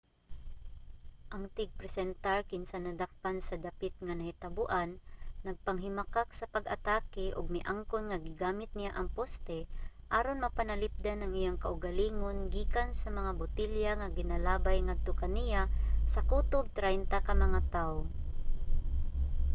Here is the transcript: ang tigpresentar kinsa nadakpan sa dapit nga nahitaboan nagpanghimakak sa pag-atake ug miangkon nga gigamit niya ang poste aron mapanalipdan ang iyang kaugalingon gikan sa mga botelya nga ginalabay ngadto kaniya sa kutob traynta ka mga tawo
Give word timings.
ang 1.35 1.43
tigpresentar 1.57 2.39
kinsa 2.51 2.77
nadakpan 2.85 3.37
sa 3.47 3.55
dapit 3.65 3.93
nga 4.05 4.13
nahitaboan 4.19 4.89
nagpanghimakak 5.47 6.27
sa 6.39 6.45
pag-atake 6.55 7.25
ug 7.37 7.45
miangkon 7.55 8.03
nga 8.07 8.17
gigamit 8.25 8.71
niya 8.75 8.91
ang 8.95 9.07
poste 9.17 9.59
aron 10.17 10.41
mapanalipdan 10.45 11.19
ang 11.21 11.33
iyang 11.41 11.59
kaugalingon 11.65 12.37
gikan 12.53 12.89
sa 13.01 13.09
mga 13.17 13.31
botelya 13.39 13.91
nga 13.97 14.13
ginalabay 14.17 14.77
ngadto 14.81 15.11
kaniya 15.23 15.61
sa 16.13 16.21
kutob 16.29 16.65
traynta 16.79 17.17
ka 17.27 17.33
mga 17.43 17.59
tawo 17.73 18.01